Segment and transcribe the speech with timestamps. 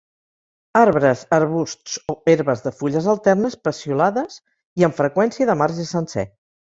[0.79, 6.25] Arbres arbusts o herbes de fulles alternes, peciolades i, amb freqüència, de marge sencer.